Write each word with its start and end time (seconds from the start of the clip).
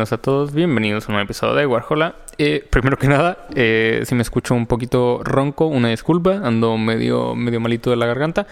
Buenas 0.00 0.12
a 0.14 0.16
todos, 0.16 0.54
bienvenidos 0.54 1.04
a 1.04 1.08
un 1.08 1.12
nuevo 1.16 1.26
episodio 1.26 1.54
de 1.56 1.66
Warhola. 1.66 2.14
Eh, 2.38 2.66
primero 2.70 2.96
que 2.96 3.06
nada, 3.06 3.46
eh, 3.54 4.00
si 4.06 4.14
me 4.14 4.22
escucho 4.22 4.54
un 4.54 4.66
poquito 4.66 5.20
ronco, 5.22 5.66
una 5.66 5.90
disculpa, 5.90 6.40
ando 6.42 6.78
medio, 6.78 7.34
medio 7.34 7.60
malito 7.60 7.90
de 7.90 7.96
la 7.96 8.06
garganta, 8.06 8.46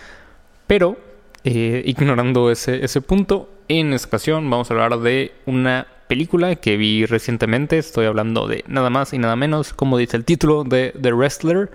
pero 0.66 0.98
eh, 1.45 1.83
ignorando 1.87 2.51
ese, 2.51 2.84
ese 2.84 3.01
punto, 3.01 3.48
en 3.69 3.95
esta 3.95 4.09
ocasión 4.09 4.51
vamos 4.51 4.71
a 4.71 4.74
hablar 4.74 4.98
de 4.98 5.33
una 5.47 5.87
película 6.07 6.55
que 6.57 6.77
vi 6.77 7.07
recientemente, 7.07 7.79
estoy 7.79 8.05
hablando 8.05 8.46
de 8.46 8.62
nada 8.66 8.91
más 8.91 9.15
y 9.15 9.19
nada 9.19 9.35
menos, 9.35 9.73
como 9.73 9.96
dice 9.96 10.19
el 10.19 10.27
título, 10.27 10.65
de 10.65 10.93
The 11.01 11.15
Wrestler, 11.15 11.71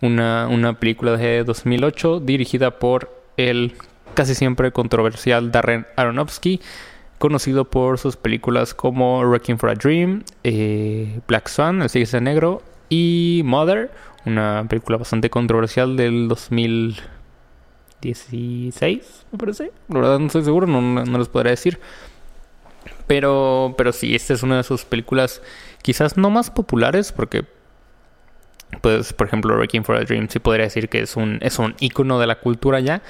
una, 0.00 0.48
una 0.48 0.80
película 0.80 1.18
de 1.18 1.44
2008 1.44 2.20
dirigida 2.20 2.78
por 2.78 3.22
el 3.36 3.74
casi 4.14 4.34
siempre 4.34 4.72
controversial 4.72 5.52
Darren 5.52 5.86
Aronofsky 5.96 6.62
conocido 7.20 7.66
por 7.66 7.98
sus 7.98 8.16
películas 8.16 8.72
como 8.72 9.22
Wrecking 9.22 9.58
for 9.58 9.68
a 9.68 9.74
Dream, 9.74 10.24
eh, 10.42 11.20
Black 11.28 11.48
Swan, 11.48 11.82
El 11.82 11.90
Cisne 11.90 12.22
Negro 12.22 12.62
y 12.88 13.42
Mother, 13.44 13.90
una 14.24 14.64
película 14.66 14.96
bastante 14.96 15.28
controversial 15.28 15.98
del 15.98 16.28
2016, 16.28 19.26
me 19.32 19.38
parece. 19.38 19.70
La 19.88 20.00
verdad 20.00 20.18
no 20.18 20.28
estoy 20.28 20.44
seguro, 20.44 20.66
no, 20.66 20.80
no 20.80 21.18
les 21.18 21.28
podré 21.28 21.50
decir. 21.50 21.78
Pero, 23.06 23.74
pero 23.76 23.92
sí, 23.92 24.14
esta 24.14 24.32
es 24.32 24.42
una 24.42 24.56
de 24.56 24.62
sus 24.62 24.86
películas 24.86 25.42
quizás 25.82 26.16
no 26.16 26.30
más 26.30 26.50
populares 26.50 27.12
porque 27.12 27.44
pues 28.80 29.12
por 29.12 29.26
ejemplo 29.26 29.54
Wrecking 29.56 29.84
for 29.84 29.96
a 29.96 30.04
Dream 30.04 30.28
sí 30.30 30.38
podría 30.38 30.64
decir 30.64 30.88
que 30.88 31.02
es 31.02 31.16
un 31.16 31.38
es 31.42 31.58
un 31.58 31.74
icono 31.80 32.18
de 32.18 32.26
la 32.26 32.36
cultura 32.36 32.80
ya 32.80 33.02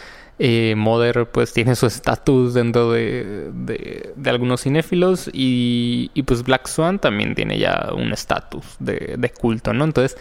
eh, 0.42 0.74
Mother 0.74 1.26
pues 1.26 1.52
tiene 1.52 1.76
su 1.76 1.84
estatus 1.84 2.54
dentro 2.54 2.90
de, 2.92 3.50
de, 3.52 4.30
algunos 4.30 4.62
cinéfilos 4.62 5.28
y, 5.34 6.10
y, 6.14 6.22
pues 6.22 6.42
Black 6.44 6.66
Swan 6.66 6.98
también 6.98 7.34
tiene 7.34 7.58
ya 7.58 7.90
un 7.94 8.10
estatus 8.10 8.64
de, 8.78 9.16
de, 9.18 9.28
culto, 9.28 9.74
¿no? 9.74 9.84
Entonces 9.84 10.16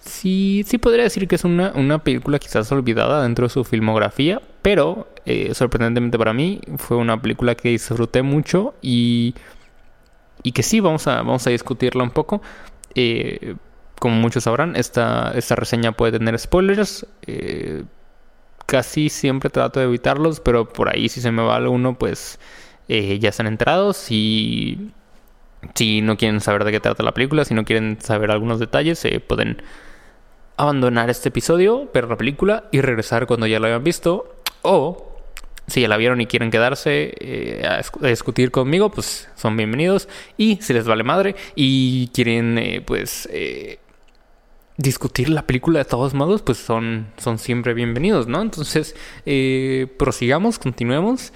sí, 0.00 0.64
sí 0.66 0.76
podría 0.76 1.04
decir 1.04 1.26
que 1.26 1.36
es 1.36 1.44
una, 1.44 1.72
una 1.74 1.98
película 2.04 2.38
quizás 2.38 2.70
olvidada 2.72 3.22
dentro 3.22 3.46
de 3.46 3.48
su 3.48 3.64
filmografía, 3.64 4.42
pero 4.60 5.08
eh, 5.24 5.54
sorprendentemente 5.54 6.18
para 6.18 6.34
mí 6.34 6.60
fue 6.76 6.98
una 6.98 7.18
película 7.18 7.54
que 7.54 7.70
disfruté 7.70 8.20
mucho 8.20 8.74
y, 8.82 9.34
y 10.42 10.52
que 10.52 10.62
sí, 10.62 10.80
vamos 10.80 11.06
a, 11.06 11.22
vamos 11.22 11.46
a 11.46 11.50
discutirla 11.50 12.02
un 12.02 12.10
poco. 12.10 12.42
Eh, 12.94 13.54
como 13.98 14.16
muchos 14.16 14.44
sabrán, 14.44 14.76
esta, 14.76 15.32
esta 15.34 15.56
reseña 15.56 15.92
puede 15.92 16.18
tener 16.18 16.38
spoilers. 16.38 17.06
Eh, 17.26 17.84
casi 18.68 19.08
siempre 19.08 19.48
trato 19.48 19.80
de 19.80 19.86
evitarlos, 19.86 20.40
pero 20.40 20.68
por 20.68 20.90
ahí 20.90 21.08
si 21.08 21.22
se 21.22 21.32
me 21.32 21.42
va 21.42 21.56
alguno, 21.56 21.98
pues 21.98 22.38
eh, 22.88 23.18
ya 23.18 23.30
están 23.30 23.46
enterados. 23.46 24.10
Y 24.10 24.92
si 25.74 26.02
no 26.02 26.18
quieren 26.18 26.40
saber 26.42 26.64
de 26.64 26.72
qué 26.72 26.78
trata 26.78 27.02
la 27.02 27.12
película, 27.12 27.46
si 27.46 27.54
no 27.54 27.64
quieren 27.64 27.98
saber 27.98 28.30
algunos 28.30 28.60
detalles, 28.60 28.98
se 28.98 29.20
pueden 29.20 29.62
abandonar 30.58 31.08
este 31.08 31.30
episodio, 31.30 31.88
ver 31.94 32.08
la 32.08 32.18
película 32.18 32.64
y 32.70 32.82
regresar 32.82 33.26
cuando 33.26 33.46
ya 33.46 33.58
lo 33.58 33.68
hayan 33.68 33.82
visto. 33.82 34.36
O 34.60 35.16
si 35.66 35.80
ya 35.80 35.88
la 35.88 35.96
vieron 35.96 36.20
y 36.20 36.26
quieren 36.26 36.50
quedarse 36.50 37.14
eh, 37.20 37.66
a, 37.66 38.06
discutir 38.06 38.50
conmigo, 38.50 38.90
pues 38.90 39.30
son 39.34 39.56
bienvenidos. 39.56 40.10
Y 40.36 40.58
si 40.60 40.74
les 40.74 40.86
vale 40.86 41.04
madre 41.04 41.36
y 41.54 42.08
quieren, 42.08 42.58
eh, 42.58 42.82
pues 42.84 43.26
discutir 44.78 45.28
la 45.28 45.42
película 45.42 45.80
de 45.80 45.84
todos 45.84 46.14
modos, 46.14 46.40
pues 46.40 46.56
son, 46.56 47.08
son 47.18 47.38
siempre 47.38 47.74
bienvenidos, 47.74 48.28
¿no? 48.28 48.40
Entonces, 48.40 48.94
eh, 49.26 49.88
prosigamos, 49.98 50.58
continuemos. 50.58 51.32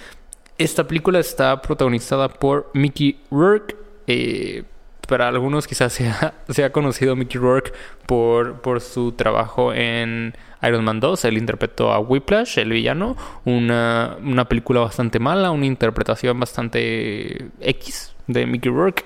Esta 0.59 0.87
película 0.87 1.19
está 1.19 1.61
protagonizada 1.61 2.29
por 2.29 2.71
Mickey 2.73 3.21
Rourke. 3.31 3.77
Eh, 4.07 4.63
para 5.09 5.27
algunos 5.27 5.67
quizás 5.67 5.93
sea, 5.93 6.35
sea 6.49 6.71
conocido 6.71 7.17
Mickey 7.17 7.41
Rourke 7.41 7.73
por, 8.07 8.61
por 8.61 8.81
su 8.81 9.13
trabajo 9.13 9.75
en 9.75 10.35
Iron 10.63 10.85
Man 10.85 11.01
2. 11.01 11.25
Él 11.25 11.37
interpretó 11.37 11.93
a 11.93 11.99
Whiplash, 11.99 12.61
el 12.61 12.71
villano. 12.71 13.17
Una, 13.45 14.17
una 14.23 14.45
película 14.49 14.81
bastante 14.81 15.19
mala, 15.19 15.51
una 15.51 15.67
interpretación 15.67 16.39
bastante 16.39 17.51
X 17.61 18.15
de 18.29 18.47
Mickey 18.47 18.71
Rourke. 18.71 19.05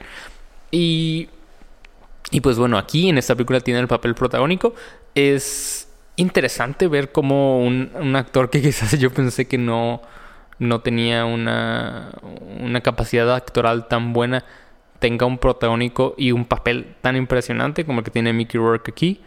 Y 0.70 1.30
y 2.30 2.40
pues 2.40 2.58
bueno, 2.58 2.78
aquí 2.78 3.08
en 3.08 3.18
esta 3.18 3.34
película 3.34 3.60
tiene 3.60 3.80
el 3.80 3.88
papel 3.88 4.14
protagónico. 4.14 4.74
Es 5.14 5.88
interesante 6.16 6.88
ver 6.88 7.12
cómo 7.12 7.60
un, 7.60 8.16
actor 8.16 8.50
que 8.50 8.60
quizás 8.62 8.98
yo 8.98 9.12
pensé 9.12 9.46
que 9.46 9.58
no, 9.58 10.02
no 10.58 10.80
tenía 10.80 11.24
una, 11.24 12.12
una 12.60 12.80
capacidad 12.80 13.34
actoral 13.34 13.88
tan 13.88 14.12
buena 14.12 14.44
tenga 14.98 15.26
un 15.26 15.38
protagónico 15.38 16.14
y 16.16 16.32
un 16.32 16.44
papel 16.44 16.94
tan 17.00 17.16
impresionante 17.16 17.84
como 17.84 18.00
el 18.00 18.04
que 18.04 18.10
tiene 18.10 18.32
Mickey 18.32 18.58
Rourke 18.58 18.90
aquí. 18.90 19.20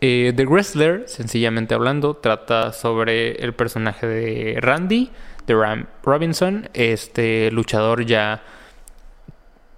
Eh, 0.00 0.32
The 0.36 0.44
Wrestler, 0.44 1.04
sencillamente 1.06 1.74
hablando, 1.74 2.16
trata 2.16 2.72
sobre 2.72 3.32
el 3.42 3.54
personaje 3.54 4.06
de 4.06 4.58
Randy, 4.60 5.10
de 5.46 5.54
Ram 5.54 5.86
Robinson, 6.02 6.68
este 6.74 7.50
luchador 7.50 8.04
ya 8.04 8.42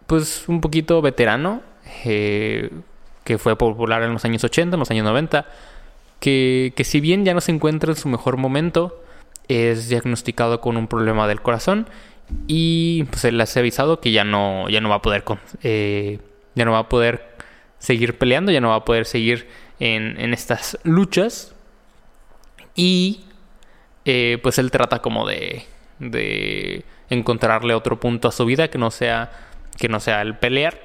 pues 0.06 0.49
un 0.49 0.60
poquito 0.60 1.03
veterano, 1.03 1.62
eh, 2.04 2.71
que 3.25 3.38
fue 3.38 3.56
popular 3.56 4.03
en 4.03 4.12
los 4.12 4.25
años 4.25 4.44
80, 4.44 4.75
en 4.75 4.81
los 4.81 4.91
años 4.91 5.04
90, 5.04 5.47
que, 6.21 6.72
que 6.76 6.84
si 6.84 7.00
bien 7.00 7.25
ya 7.25 7.34
no 7.34 7.41
se 7.41 7.53
encuentra 7.53 7.93
en 7.93 7.97
su 7.97 8.09
mejor 8.09 8.37
momento, 8.37 9.03
es 9.49 9.88
diagnosticado 9.88 10.60
con 10.60 10.77
un 10.77 10.87
problema 10.87 11.27
del 11.27 11.41
corazón 11.41 11.88
y 12.47 13.04
pues 13.04 13.25
él 13.25 13.38
le 13.38 13.44
ha 13.44 13.59
avisado 13.59 14.00
que 14.00 14.12
ya 14.12 14.25
no, 14.25 14.69
ya 14.69 14.81
no 14.81 14.88
va 14.91 14.97
a 14.97 15.03
poder 15.03 15.25
eh, 15.62 16.19
ya 16.54 16.65
no 16.65 16.72
va 16.72 16.81
a 16.81 16.88
poder 16.88 17.27
seguir 17.78 18.19
peleando, 18.19 18.53
ya 18.53 18.60
no 18.60 18.69
va 18.69 18.77
a 18.77 18.84
poder 18.84 19.06
seguir 19.06 19.48
en, 19.81 20.21
en 20.21 20.34
estas 20.34 20.78
luchas 20.82 21.54
y 22.75 23.25
eh, 24.04 24.38
pues 24.43 24.59
él 24.59 24.71
trata 24.71 25.00
como 25.00 25.27
de, 25.27 25.65
de 25.98 26.84
encontrarle 27.09 27.75
otro 27.75 27.98
punto 27.98 28.28
a 28.28 28.32
su 28.32 28.44
vida 28.44 28.69
que 28.69 28.78
no 28.78 28.91
sea 28.91 29.31
que 29.78 29.88
no 29.88 30.00
sea 30.00 30.22
el 30.22 30.37
pelear 30.37 30.81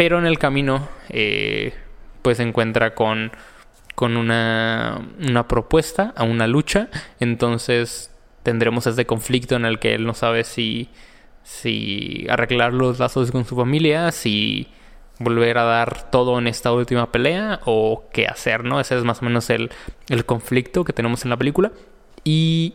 pero 0.00 0.18
en 0.18 0.24
el 0.24 0.38
camino, 0.38 0.88
eh, 1.10 1.74
pues 2.22 2.38
se 2.38 2.42
encuentra 2.42 2.94
con, 2.94 3.32
con 3.94 4.16
una, 4.16 4.98
una 5.20 5.46
propuesta 5.46 6.14
a 6.16 6.24
una 6.24 6.46
lucha. 6.46 6.88
Entonces 7.18 8.10
tendremos 8.42 8.86
ese 8.86 9.04
conflicto 9.04 9.56
en 9.56 9.66
el 9.66 9.78
que 9.78 9.92
él 9.94 10.06
no 10.06 10.14
sabe 10.14 10.44
si, 10.44 10.88
si 11.42 12.26
arreglar 12.30 12.72
los 12.72 12.98
lazos 12.98 13.30
con 13.30 13.44
su 13.44 13.54
familia, 13.56 14.10
si 14.10 14.68
volver 15.18 15.58
a 15.58 15.64
dar 15.64 16.10
todo 16.10 16.38
en 16.38 16.46
esta 16.46 16.72
última 16.72 17.12
pelea 17.12 17.60
o 17.66 18.04
qué 18.10 18.26
hacer, 18.26 18.64
¿no? 18.64 18.80
Ese 18.80 18.96
es 18.96 19.04
más 19.04 19.20
o 19.20 19.26
menos 19.26 19.50
el, 19.50 19.70
el 20.08 20.24
conflicto 20.24 20.82
que 20.82 20.94
tenemos 20.94 21.24
en 21.24 21.28
la 21.28 21.36
película. 21.36 21.72
Y, 22.24 22.72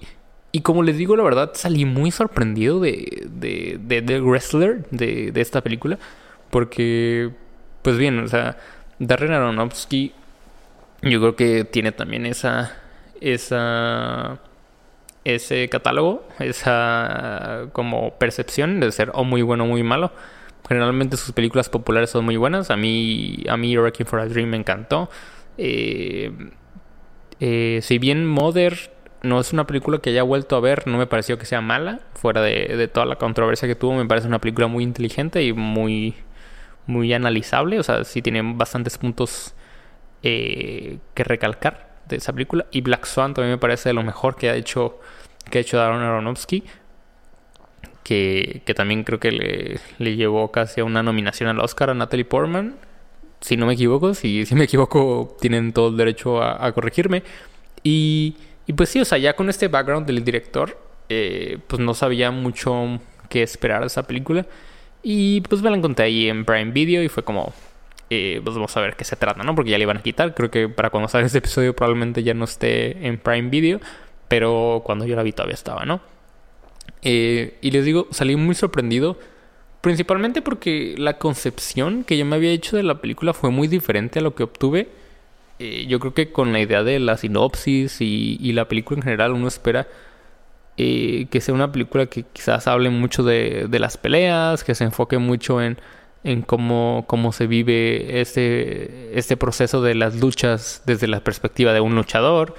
y, 0.51 0.61
como 0.61 0.83
les 0.83 0.95
digo, 0.95 1.15
la 1.15 1.23
verdad 1.23 1.53
salí 1.55 1.85
muy 1.85 2.11
sorprendido 2.11 2.79
de, 2.79 3.23
de, 3.31 3.79
de, 3.81 4.03
de 4.03 4.21
Wrestler, 4.21 4.85
de, 4.91 5.31
de 5.31 5.41
esta 5.41 5.61
película. 5.61 5.97
Porque, 6.55 7.31
pues 7.81 7.97
bien, 7.97 8.17
o 8.17 8.29
sea, 8.29 8.55
Darren 8.97 9.33
Aronofsky 9.33 10.13
yo 11.01 11.19
creo 11.19 11.35
que 11.35 11.65
tiene 11.65 11.91
también 11.91 12.25
esa, 12.25 12.77
esa, 13.19 14.39
ese 15.25 15.67
catálogo, 15.67 16.25
esa 16.39 17.65
como 17.73 18.11
percepción 18.11 18.79
de 18.79 18.89
ser 18.93 19.11
o 19.15 19.25
muy 19.25 19.41
bueno 19.41 19.65
o 19.65 19.67
muy 19.67 19.83
malo. 19.83 20.13
Generalmente 20.69 21.17
sus 21.17 21.33
películas 21.33 21.67
populares 21.67 22.11
son 22.11 22.23
muy 22.23 22.37
buenas. 22.37 22.71
A 22.71 22.77
mí, 22.77 23.43
a 23.49 23.57
mí 23.57 23.75
Wrecking 23.75 24.05
for 24.05 24.21
a 24.21 24.25
Dream 24.25 24.47
me 24.47 24.55
encantó. 24.55 25.09
Eh, 25.57 26.31
eh, 27.41 27.79
si 27.81 27.97
bien 27.97 28.25
Mother 28.25 28.93
no 29.23 29.41
es 29.41 29.51
una 29.51 29.67
película 29.67 29.97
que 29.97 30.11
haya 30.11 30.23
vuelto 30.23 30.55
a 30.55 30.61
ver, 30.61 30.87
no 30.87 30.97
me 30.97 31.05
pareció 31.05 31.37
que 31.37 31.45
sea 31.45 31.59
mala. 31.59 31.99
Fuera 32.13 32.41
de, 32.41 32.77
de 32.77 32.87
toda 32.87 33.05
la 33.05 33.17
controversia 33.17 33.67
que 33.67 33.75
tuvo, 33.75 33.95
me 33.95 34.05
parece 34.05 34.29
una 34.29 34.39
película 34.39 34.67
muy 34.67 34.85
inteligente 34.85 35.43
y 35.43 35.51
muy, 35.51 36.15
muy 36.87 37.13
analizable, 37.13 37.79
o 37.79 37.83
sea, 37.83 38.03
sí 38.03 38.21
tiene 38.21 38.41
bastantes 38.55 38.97
puntos 38.97 39.53
eh, 40.23 40.99
que 41.13 41.23
recalcar 41.23 41.95
de 42.07 42.17
esa 42.17 42.33
película. 42.33 42.65
Y 42.71 42.81
Black 42.81 43.05
Swan 43.05 43.33
también 43.33 43.51
me 43.51 43.57
parece 43.57 43.89
de 43.89 43.93
lo 43.93 44.03
mejor 44.03 44.35
que 44.35 44.49
ha 44.49 44.55
hecho, 44.55 44.99
que 45.49 45.59
ha 45.59 45.61
hecho 45.61 45.77
Darren 45.77 46.01
Aronofsky. 46.01 46.63
que, 48.03 48.61
que 48.65 48.73
también 48.73 49.03
creo 49.03 49.19
que 49.19 49.31
le, 49.31 49.79
le, 49.97 50.15
llevó 50.15 50.51
casi 50.51 50.81
a 50.81 50.83
una 50.83 51.01
nominación 51.03 51.49
al 51.49 51.59
Oscar 51.59 51.89
a 51.89 51.93
Natalie 51.93 52.25
Portman. 52.25 52.75
Si 53.41 53.57
no 53.57 53.65
me 53.65 53.73
equivoco, 53.73 54.13
si, 54.13 54.45
si 54.45 54.55
me 54.55 54.65
equivoco, 54.65 55.37
tienen 55.39 55.73
todo 55.73 55.89
el 55.89 55.97
derecho 55.97 56.41
a, 56.41 56.71
corregirme. 56.71 57.23
Y, 57.83 58.35
y, 58.65 58.73
pues 58.73 58.89
sí, 58.89 58.99
o 59.01 59.05
sea, 59.05 59.17
ya 59.17 59.35
con 59.35 59.49
este 59.49 59.67
background 59.67 60.07
del 60.07 60.23
director, 60.23 60.77
eh, 61.09 61.59
pues 61.67 61.79
no 61.79 61.93
sabía 61.93 62.31
mucho 62.31 62.99
qué 63.29 63.43
esperar 63.43 63.81
de 63.81 63.87
esa 63.87 64.07
película. 64.07 64.45
Y 65.07 65.41
pues 65.41 65.61
me 65.61 65.69
la 65.69 65.77
encontré 65.77 66.05
ahí 66.05 66.29
en 66.29 66.45
Prime 66.45 66.71
Video 66.71 67.03
y 67.03 67.09
fue 67.09 67.23
como, 67.23 67.53
eh, 68.09 68.41
pues 68.43 68.55
vamos 68.55 68.75
a 68.75 68.81
ver 68.81 68.95
qué 68.95 69.03
se 69.03 69.15
trata, 69.15 69.43
¿no? 69.43 69.53
Porque 69.53 69.69
ya 69.69 69.77
le 69.77 69.83
iban 69.83 69.97
a 69.97 70.01
quitar. 70.01 70.33
Creo 70.33 70.49
que 70.49 70.67
para 70.67 70.89
cuando 70.89 71.07
salga 71.07 71.27
este 71.27 71.37
episodio 71.37 71.75
probablemente 71.75 72.23
ya 72.23 72.33
no 72.33 72.45
esté 72.45 73.05
en 73.05 73.19
Prime 73.19 73.51
Video. 73.51 73.79
Pero 74.27 74.81
cuando 74.83 75.05
yo 75.05 75.15
la 75.15 75.21
vi 75.21 75.31
todavía 75.31 75.53
estaba, 75.53 75.85
¿no? 75.85 76.01
Eh, 77.03 77.59
y 77.61 77.69
les 77.69 77.85
digo, 77.85 78.07
salí 78.09 78.35
muy 78.35 78.55
sorprendido. 78.55 79.19
Principalmente 79.81 80.41
porque 80.41 80.95
la 80.97 81.19
concepción 81.19 82.03
que 82.03 82.17
yo 82.17 82.25
me 82.25 82.37
había 82.37 82.49
hecho 82.49 82.75
de 82.75 82.81
la 82.81 82.99
película 82.99 83.35
fue 83.35 83.51
muy 83.51 83.67
diferente 83.67 84.17
a 84.17 84.23
lo 84.23 84.33
que 84.33 84.41
obtuve. 84.41 84.89
Eh, 85.59 85.85
yo 85.87 85.99
creo 85.99 86.15
que 86.15 86.31
con 86.31 86.51
la 86.51 86.61
idea 86.61 86.81
de 86.81 86.97
la 86.97 87.15
sinopsis 87.17 88.01
y, 88.01 88.39
y 88.41 88.53
la 88.53 88.67
película 88.67 88.97
en 88.97 89.03
general 89.03 89.33
uno 89.33 89.47
espera 89.47 89.87
que 90.77 91.39
sea 91.41 91.53
una 91.53 91.71
película 91.71 92.05
que 92.07 92.23
quizás 92.23 92.67
hable 92.67 92.89
mucho 92.89 93.23
de, 93.23 93.67
de 93.69 93.79
las 93.79 93.97
peleas, 93.97 94.63
que 94.63 94.75
se 94.75 94.83
enfoque 94.83 95.17
mucho 95.17 95.61
en, 95.61 95.77
en 96.25 96.41
cómo, 96.41 97.05
cómo 97.07 97.31
se 97.31 97.47
vive 97.47 98.19
este, 98.19 99.17
este 99.17 99.37
proceso 99.37 99.81
de 99.81 99.95
las 99.95 100.15
luchas 100.15 100.81
desde 100.85 101.07
la 101.07 101.19
perspectiva 101.21 101.71
de 101.71 101.79
un 101.79 101.95
luchador, 101.95 102.55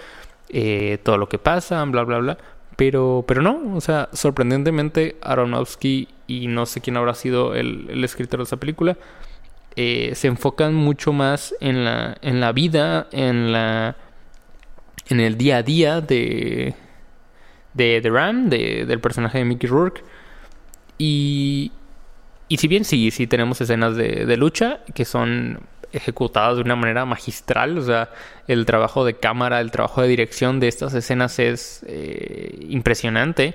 eh, 0.48 0.98
todo 1.02 1.18
lo 1.18 1.28
que 1.28 1.38
pasa, 1.38 1.84
bla, 1.84 2.04
bla, 2.04 2.18
bla. 2.18 2.38
Pero, 2.76 3.24
pero 3.26 3.42
no, 3.42 3.74
o 3.74 3.80
sea, 3.80 4.08
sorprendentemente 4.12 5.16
Aronofsky 5.20 6.08
y 6.26 6.46
no 6.46 6.66
sé 6.66 6.80
quién 6.80 6.96
habrá 6.96 7.14
sido 7.14 7.54
el, 7.54 7.88
el 7.90 8.04
escritor 8.04 8.38
de 8.38 8.44
esa 8.44 8.58
película, 8.58 8.96
eh, 9.74 10.12
se 10.14 10.28
enfocan 10.28 10.74
mucho 10.74 11.12
más 11.12 11.54
en 11.60 11.84
la, 11.84 12.16
en 12.22 12.40
la 12.40 12.52
vida, 12.52 13.08
en 13.12 13.52
la 13.52 13.96
en 15.08 15.20
el 15.20 15.36
día 15.36 15.58
a 15.58 15.62
día 15.62 16.00
de, 16.00 16.74
de 17.76 18.00
The 18.00 18.10
Ram, 18.10 18.48
de, 18.48 18.86
del 18.86 19.00
personaje 19.00 19.38
de 19.38 19.44
Mickey 19.44 19.68
Rourke. 19.68 20.02
Y, 20.98 21.72
y 22.48 22.56
si 22.56 22.68
bien 22.68 22.84
sí, 22.84 23.10
sí 23.10 23.26
tenemos 23.26 23.60
escenas 23.60 23.96
de, 23.96 24.24
de, 24.26 24.36
lucha 24.36 24.80
que 24.94 25.04
son 25.04 25.60
ejecutadas 25.92 26.56
de 26.56 26.62
una 26.62 26.76
manera 26.76 27.04
magistral, 27.04 27.78
o 27.78 27.82
sea, 27.82 28.10
el 28.48 28.66
trabajo 28.66 29.04
de 29.04 29.14
cámara, 29.14 29.60
el 29.60 29.70
trabajo 29.70 30.02
de 30.02 30.08
dirección 30.08 30.60
de 30.60 30.68
estas 30.68 30.94
escenas 30.94 31.38
es 31.38 31.84
eh, 31.86 32.66
impresionante. 32.68 33.54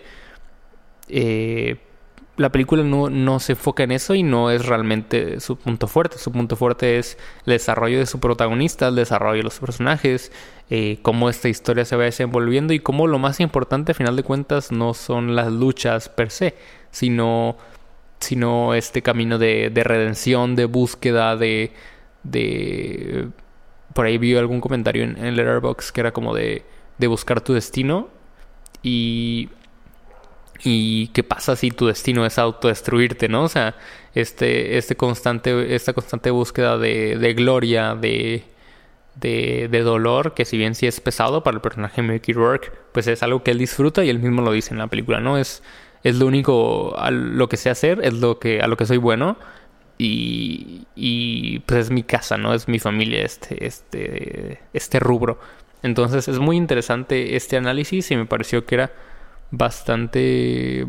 Eh, 1.09 1.77
la 2.37 2.49
película 2.49 2.83
no, 2.83 3.09
no, 3.09 3.39
se 3.39 3.53
enfoca 3.53 3.83
en 3.83 3.91
eso 3.91 4.15
y 4.15 4.23
no 4.23 4.51
es 4.51 4.65
realmente 4.65 5.39
su 5.39 5.57
punto 5.57 5.87
fuerte. 5.87 6.17
Su 6.17 6.31
punto 6.31 6.55
fuerte 6.55 6.97
es 6.97 7.17
el 7.45 7.53
desarrollo 7.53 7.99
de 7.99 8.05
su 8.05 8.19
protagonista, 8.19 8.87
el 8.87 8.95
desarrollo 8.95 9.37
de 9.37 9.43
los 9.43 9.59
personajes, 9.59 10.31
eh, 10.69 10.99
cómo 11.01 11.29
esta 11.29 11.49
historia 11.49 11.85
se 11.85 11.95
va 11.95 12.05
desenvolviendo 12.05 12.73
y 12.73 12.79
cómo 12.79 13.07
lo 13.07 13.19
más 13.19 13.39
importante, 13.39 13.91
a 13.91 13.95
final 13.95 14.15
de 14.15 14.23
cuentas, 14.23 14.71
no 14.71 14.93
son 14.93 15.35
las 15.35 15.51
luchas 15.51 16.09
per 16.09 16.31
se, 16.31 16.55
sino, 16.89 17.57
sino 18.19 18.73
este 18.73 19.01
camino 19.01 19.37
de, 19.37 19.69
de 19.69 19.83
redención, 19.83 20.55
de 20.55 20.65
búsqueda, 20.65 21.35
de, 21.35 21.73
de... 22.23 23.27
Por 23.93 24.05
ahí 24.05 24.17
vi 24.17 24.35
algún 24.35 24.61
comentario 24.61 25.03
en, 25.03 25.17
en 25.17 25.35
Letterboxd 25.35 25.91
que 25.91 25.99
era 25.99 26.11
como 26.13 26.33
de, 26.33 26.63
de 26.97 27.07
buscar 27.07 27.41
tu 27.41 27.53
destino 27.53 28.07
y 28.83 29.49
y 30.63 31.07
qué 31.09 31.23
pasa 31.23 31.55
si 31.55 31.71
tu 31.71 31.87
destino 31.87 32.25
es 32.25 32.37
autodestruirte, 32.37 33.27
¿no? 33.29 33.43
O 33.43 33.49
sea, 33.49 33.75
este, 34.13 34.77
este 34.77 34.95
constante, 34.95 35.75
esta 35.75 35.93
constante 35.93 36.31
búsqueda 36.31 36.77
de, 36.77 37.17
de 37.17 37.33
gloria, 37.33 37.95
de, 37.95 38.43
de, 39.15 39.67
de, 39.71 39.81
dolor, 39.81 40.33
que 40.33 40.45
si 40.45 40.57
bien 40.57 40.75
sí 40.75 40.87
es 40.87 40.99
pesado 40.99 41.43
para 41.43 41.55
el 41.55 41.61
personaje 41.61 42.01
Mickey 42.01 42.33
Rourke, 42.33 42.71
pues 42.91 43.07
es 43.07 43.23
algo 43.23 43.43
que 43.43 43.51
él 43.51 43.57
disfruta 43.57 44.03
y 44.03 44.09
él 44.09 44.19
mismo 44.19 44.41
lo 44.41 44.51
dice 44.51 44.73
en 44.73 44.79
la 44.79 44.87
película, 44.87 45.19
¿no? 45.19 45.37
Es, 45.37 45.63
es 46.03 46.17
lo 46.17 46.27
único 46.27 46.97
a 46.97 47.11
lo 47.11 47.49
que 47.49 47.57
sé 47.57 47.69
hacer, 47.69 47.99
es 48.03 48.13
lo 48.13 48.39
que, 48.39 48.61
a 48.61 48.67
lo 48.67 48.77
que 48.77 48.85
soy 48.85 48.97
bueno. 48.97 49.37
Y, 49.97 50.87
y 50.95 51.59
pues 51.59 51.81
es 51.81 51.91
mi 51.91 52.01
casa, 52.01 52.35
¿no? 52.37 52.55
Es 52.55 52.67
mi 52.67 52.79
familia, 52.79 53.23
este, 53.23 53.65
este, 53.65 54.59
este 54.73 54.99
rubro. 54.99 55.39
Entonces 55.83 56.27
es 56.27 56.39
muy 56.39 56.57
interesante 56.57 57.35
este 57.35 57.57
análisis 57.57 58.09
y 58.11 58.15
me 58.15 58.25
pareció 58.25 58.65
que 58.65 58.75
era 58.75 58.91
bastante... 59.51 60.87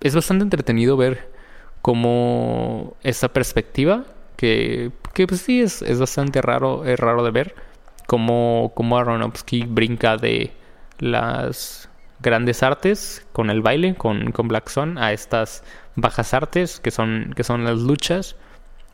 Es 0.00 0.14
bastante 0.14 0.44
entretenido 0.44 0.96
ver 0.96 1.32
cómo 1.82 2.96
esa 3.02 3.28
perspectiva, 3.32 4.04
que, 4.36 4.92
que 5.14 5.26
pues 5.26 5.40
sí 5.40 5.60
es, 5.60 5.82
es 5.82 5.98
bastante 5.98 6.40
raro, 6.42 6.84
es 6.84 7.00
raro 7.00 7.24
de 7.24 7.30
ver, 7.32 7.54
cómo, 8.06 8.72
cómo 8.74 8.98
Aronofsky 8.98 9.64
brinca 9.64 10.16
de 10.16 10.52
las 10.98 11.88
grandes 12.20 12.62
artes 12.62 13.26
con 13.32 13.50
el 13.50 13.60
baile, 13.60 13.94
con, 13.94 14.32
con 14.32 14.48
Black 14.48 14.68
Sun, 14.68 14.98
a 14.98 15.12
estas 15.12 15.64
bajas 15.96 16.34
artes 16.34 16.80
que 16.80 16.90
son, 16.90 17.32
que 17.36 17.44
son 17.44 17.64
las 17.64 17.78
luchas. 17.80 18.36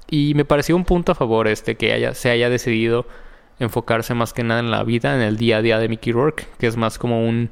Y 0.09 0.35
me 0.35 0.45
pareció 0.45 0.77
un 0.77 0.85
punto 0.85 1.13
a 1.13 1.15
favor 1.15 1.49
este 1.49 1.77
que 1.77 1.93
haya, 1.93 2.15
se 2.15 2.31
haya 2.31 2.51
decidido 2.51 3.07
enfocarse 3.59 4.15
más 4.15 4.33
que 4.33 4.43
nada 4.43 4.61
en 4.61 4.71
la 4.71 4.83
vida, 4.85 5.15
en 5.15 5.23
el 5.23 5.37
día 5.37 5.59
a 5.59 5.63
día 5.63 5.79
de 5.79 5.89
Mickey 5.89 6.13
Rourke, 6.13 6.47
que 6.59 6.67
es 6.67 6.77
más 6.77 6.99
como 6.99 7.27
un 7.27 7.51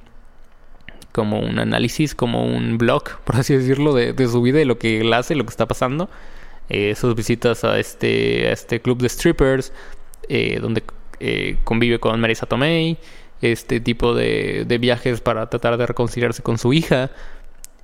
como 1.12 1.40
un 1.40 1.58
análisis, 1.58 2.14
como 2.14 2.44
un 2.44 2.78
blog, 2.78 3.04
por 3.24 3.36
así 3.36 3.54
decirlo, 3.56 3.94
de, 3.94 4.28
su 4.28 4.42
vida 4.42 4.60
y 4.60 4.64
lo 4.64 4.78
que 4.78 5.00
él 5.00 5.12
hace, 5.12 5.34
lo 5.34 5.44
que 5.44 5.50
está 5.50 5.66
pasando. 5.66 6.08
Eh, 6.68 6.94
sus 6.94 7.14
visitas 7.14 7.64
a 7.64 7.78
este, 7.78 8.48
a 8.48 8.52
este 8.52 8.80
club 8.80 8.98
de 8.98 9.08
strippers, 9.08 9.72
eh, 10.28 10.58
donde 10.60 10.82
eh, 11.20 11.58
convive 11.64 11.98
con 11.98 12.18
Marisa 12.20 12.46
Tomei, 12.46 12.96
este 13.42 13.80
tipo 13.80 14.14
de, 14.14 14.64
de, 14.66 14.78
viajes 14.78 15.20
para 15.20 15.50
tratar 15.50 15.76
de 15.76 15.86
reconciliarse 15.86 16.42
con 16.42 16.58
su 16.58 16.72
hija. 16.72 17.10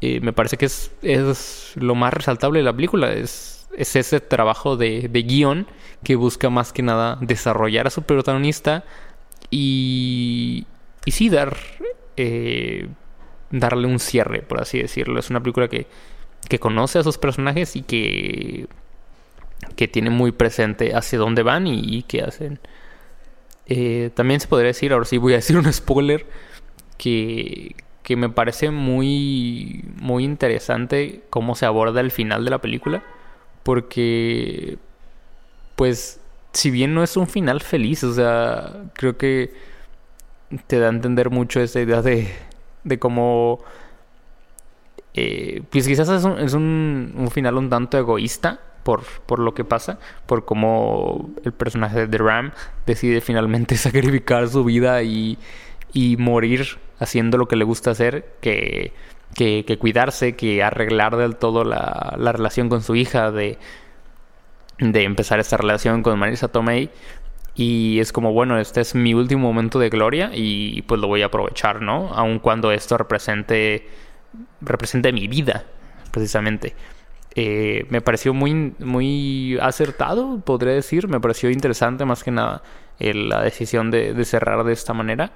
Me 0.01 0.33
parece 0.33 0.57
que 0.57 0.67
es, 0.67 0.93
es, 1.03 1.73
lo 1.75 1.97
más 1.97 2.15
resaltable 2.15 2.61
de 2.61 2.65
la 2.65 2.73
película, 2.73 3.13
es, 3.13 3.69
es 3.77 3.97
ese 3.97 4.21
trabajo 4.21 4.77
de, 4.77 5.09
de 5.09 5.23
guion 5.23 5.67
que 6.05 6.15
busca 6.15 6.51
más 6.51 6.73
que 6.73 6.83
nada 6.83 7.19
desarrollar 7.21 7.89
a 7.89 7.91
su 7.91 8.03
protagonista 8.03 8.85
y, 9.51 10.67
y 11.05 11.11
sí 11.11 11.29
dar 11.29 11.57
darle 13.51 13.87
un 13.87 13.99
cierre, 13.99 14.43
por 14.43 14.61
así 14.61 14.79
decirlo. 14.79 15.19
Es 15.19 15.31
una 15.31 15.41
película 15.41 15.69
que, 15.69 15.87
que 16.49 16.59
conoce 16.59 16.99
a 16.99 17.03
sus 17.03 17.19
personajes 17.19 17.77
y 17.77 17.83
que, 17.83 18.67
que 19.77 19.89
tiene 19.89 20.11
muy 20.11 20.33
presente 20.33 20.95
hacia 20.95 21.19
dónde 21.19 21.43
van 21.43 21.67
y, 21.67 22.03
qué 22.03 22.23
hacen. 22.23 22.59
Eh, 23.67 24.11
también 24.15 24.41
se 24.41 24.49
podría 24.49 24.69
decir, 24.69 24.93
ahora 24.93 25.05
sí 25.05 25.19
voy 25.19 25.35
a 25.35 25.37
decir 25.37 25.57
un 25.57 25.73
spoiler, 25.73 26.27
que, 26.97 27.77
que 28.03 28.17
me 28.17 28.29
parece 28.29 28.71
muy, 28.71 29.85
muy 29.97 30.25
interesante 30.25 31.23
cómo 31.31 31.55
se 31.55 31.67
aborda 31.67 32.01
el 32.01 32.11
final 32.11 32.45
de 32.45 32.51
la 32.51 32.61
película. 32.61 33.03
Porque, 33.63 34.79
pues, 35.77 36.21
si 36.53 36.71
bien 36.71 36.95
no 36.95 37.03
es 37.03 37.17
un 37.17 37.27
final 37.27 37.61
feliz, 37.61 38.03
o 38.05 38.15
sea, 38.15 38.85
creo 38.95 39.19
que 39.19 39.53
te 40.67 40.79
da 40.79 40.87
a 40.87 40.91
entender 40.91 41.31
mucho 41.31 41.61
esa 41.61 41.81
idea 41.81 42.01
de 42.01 42.29
de 42.85 42.99
cómo... 42.99 43.61
Eh, 45.15 45.63
pues 45.71 45.87
quizás 45.87 46.09
es, 46.09 46.25
un, 46.25 46.39
es 46.39 46.55
un, 46.55 47.13
un, 47.17 47.31
final 47.31 47.57
un 47.57 47.71
tanto 47.71 47.99
egoísta 47.99 48.61
por, 48.85 49.03
por 49.27 49.41
lo 49.41 49.53
que 49.53 49.65
pasa, 49.65 49.99
por 50.27 50.45
cómo 50.45 51.31
el 51.45 51.53
personaje 51.53 52.07
de 52.07 52.19
Ram 52.19 52.53
decide 52.87 53.21
finalmente 53.21 53.77
sacrificar 53.77 54.49
su 54.49 54.65
vida 54.65 55.03
y, 55.03 55.39
y 55.93 56.17
morir 56.17 56.79
haciendo 56.99 57.37
lo 57.37 57.49
que 57.49 57.57
le 57.57 57.65
gusta 57.65 57.91
hacer, 57.91 58.37
que, 58.41 58.93
que, 59.35 59.65
que 59.67 59.79
cuidarse, 59.79 60.37
que 60.37 60.63
arreglar 60.63 61.17
del 61.17 61.37
todo 61.37 61.65
la, 61.65 62.15
la, 62.19 62.33
relación 62.33 62.69
con 62.69 62.83
su 62.83 62.95
hija, 62.97 63.31
de, 63.31 63.59
de 64.79 65.05
empezar 65.05 65.41
esta 65.41 65.57
relación 65.57 66.03
con 66.03 66.19
Marisa 66.19 66.49
Tomei 66.49 66.91
y 67.59 67.99
es 67.99 68.13
como, 68.13 68.33
bueno, 68.33 68.57
este 68.61 68.81
es 68.81 68.95
mi 68.95 69.15
último 69.15 69.43
momento 69.43 69.81
de 69.81 69.91
gloria 69.91 70.31
y 70.33 70.83
pues 70.83 71.01
lo 71.01 71.09
voy 71.09 71.23
a 71.23 71.27
aprovechar, 71.27 71.83
¿no? 71.83 72.15
Aun 72.15 72.39
cuando 72.39 72.71
esto 72.71 72.97
represente, 72.97 73.89
represente 74.61 75.13
mi 75.13 75.27
vida, 75.27 75.65
precisamente. 76.13 76.77
Eh, 77.35 77.85
me 77.91 78.01
pareció 78.01 78.33
muy, 78.33 78.75
muy 78.79 79.59
acertado, 79.61 80.39
podría 80.39 80.73
decir. 80.73 81.09
Me 81.09 81.19
pareció 81.19 81.51
interesante 81.51 82.05
más 82.05 82.23
que 82.23 82.31
nada 82.31 82.63
eh, 83.01 83.13
la 83.13 83.43
decisión 83.43 83.91
de, 83.91 84.25
cerrar 84.25 84.63
de 84.63 84.73
esta 84.73 84.95
manera. 84.95 85.33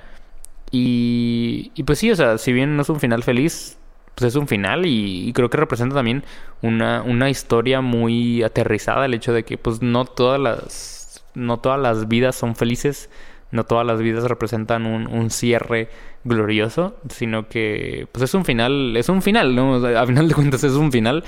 Y, 0.70 1.72
y, 1.74 1.82
pues 1.82 1.98
sí, 1.98 2.12
o 2.12 2.14
sea, 2.14 2.38
si 2.38 2.52
bien 2.52 2.76
no 2.76 2.82
es 2.82 2.88
un 2.88 3.00
final 3.00 3.24
feliz, 3.24 3.78
pues 4.14 4.28
es 4.28 4.36
un 4.36 4.46
final 4.46 4.86
y, 4.86 5.28
y 5.28 5.32
creo 5.32 5.50
que 5.50 5.56
representa 5.56 5.96
también 5.96 6.22
una, 6.62 7.02
una 7.02 7.30
historia 7.30 7.80
muy 7.80 8.44
aterrizada. 8.44 9.06
El 9.06 9.14
hecho 9.14 9.32
de 9.32 9.42
que 9.42 9.58
pues 9.58 9.82
no 9.82 10.04
todas 10.04 10.40
las 10.40 11.01
no 11.34 11.60
todas 11.60 11.80
las 11.80 12.08
vidas 12.08 12.36
son 12.36 12.56
felices 12.56 13.10
no 13.52 13.64
todas 13.64 13.86
las 13.86 14.00
vidas 14.00 14.24
representan 14.24 14.86
un, 14.86 15.06
un 15.06 15.30
cierre 15.30 15.90
glorioso, 16.24 16.96
sino 17.10 17.48
que 17.48 18.08
pues 18.10 18.24
es 18.24 18.34
un 18.34 18.44
final, 18.44 18.96
es 18.96 19.08
un 19.10 19.22
final, 19.22 19.54
¿no? 19.54 19.74
a 19.74 20.06
final 20.06 20.28
de 20.28 20.34
cuentas 20.34 20.64
es 20.64 20.72
un 20.72 20.90
final. 20.90 21.22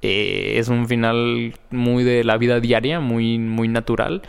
Eh, 0.00 0.54
es 0.58 0.68
un 0.68 0.88
final 0.88 1.54
muy 1.70 2.02
de 2.02 2.24
la 2.24 2.36
vida 2.36 2.58
diaria, 2.58 3.00
muy, 3.00 3.38
muy 3.38 3.68
natural. 3.68 4.22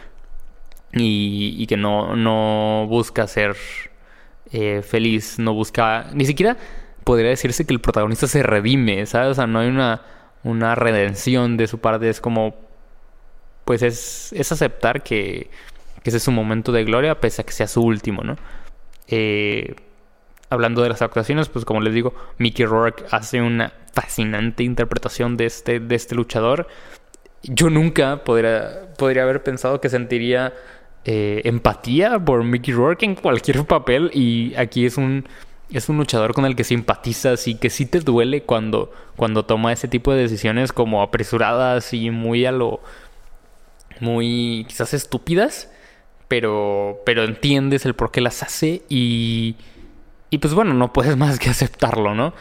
Y, 0.92 1.56
y 1.58 1.66
que 1.66 1.78
no, 1.78 2.16
no 2.16 2.86
busca 2.88 3.26
ser 3.26 3.56
eh, 4.52 4.82
feliz, 4.84 5.40
no 5.40 5.54
busca. 5.54 6.10
Ni 6.14 6.26
siquiera 6.26 6.58
podría 7.04 7.30
decirse 7.30 7.66
que 7.66 7.74
el 7.74 7.82
protagonista 7.82 8.28
se 8.28 8.44
redime, 8.44 9.06
¿sabes? 9.08 9.32
O 9.32 9.34
sea, 9.34 9.48
no 9.48 9.60
hay 9.60 9.70
una, 9.70 10.02
una 10.44 10.76
redención 10.76 11.58
de 11.58 11.68
su 11.68 11.80
parte. 11.80 12.10
Es 12.10 12.22
como. 12.22 12.56
Pues 13.66 13.82
es, 13.82 14.34
es 14.34 14.52
aceptar 14.52 15.04
que, 15.04 15.50
que 16.04 16.10
ese 16.10 16.18
es 16.18 16.24
su 16.24 16.32
momento 16.32 16.72
de 16.72 16.84
gloria, 16.84 17.20
pese 17.20 17.42
a 17.42 17.46
que 17.46 17.54
sea 17.54 17.68
su 17.68 17.82
último, 17.82 18.24
¿no? 18.24 18.36
Eh, 19.08 19.76
hablando 20.50 20.84
de 20.84 20.90
las 20.90 21.02
actuaciones, 21.02 21.50
pues 21.50 21.66
como 21.66 21.82
les 21.82 21.94
digo, 21.94 22.14
Mickey 22.38 22.66
Rourke 22.66 23.04
hace 23.12 23.42
una 23.42 23.74
fascinante 23.94 24.64
interpretación 24.64 25.38
de 25.38 25.46
este, 25.46 25.80
de 25.80 25.96
este 25.96 26.16
luchador. 26.16 26.68
Yo 27.44 27.70
nunca 27.70 28.24
podría, 28.24 28.94
podría 28.98 29.24
haber 29.24 29.44
pensado 29.44 29.82
que 29.82 29.90
sentiría 29.90 30.54
eh, 31.06 31.42
empatía 31.44 32.18
por 32.18 32.44
Mickey 32.44 32.74
Rourke 32.74 33.04
en 33.04 33.16
cualquier 33.16 33.66
papel 33.66 34.10
y 34.14 34.56
aquí 34.56 34.86
es 34.86 34.98
un 34.98 35.26
es 35.70 35.90
un 35.90 35.98
luchador 35.98 36.34
con 36.34 36.46
el 36.46 36.56
que 36.56 36.64
simpatizas 36.64 37.48
y 37.48 37.56
que 37.56 37.70
sí 37.70 37.86
te 37.86 38.00
duele 38.00 38.44
cuando 38.44 38.92
cuando 39.16 39.44
toma 39.44 39.74
ese 39.74 39.88
tipo 39.88 40.14
de 40.14 40.22
decisiones 40.22 40.72
como 40.72 41.02
apresuradas 41.02 41.94
y 41.94 42.10
muy 42.10 42.46
a 42.46 42.54
lo 42.54 42.80
muy 44.00 44.66
quizás 44.68 44.94
estúpidas 44.94 45.70
pero 46.28 47.02
pero 47.06 47.24
entiendes 47.24 47.86
el 47.86 47.94
por 47.94 48.12
qué 48.12 48.22
las 48.22 48.44
hace 48.44 48.84
y 48.90 49.56
y 50.34 50.40
pues 50.40 50.56
bueno, 50.56 50.74
no 50.74 50.92
puedes 50.92 51.16
más 51.24 51.38
que 51.38 51.52
aceptarlo, 51.52 52.16
¿no? 52.16 52.34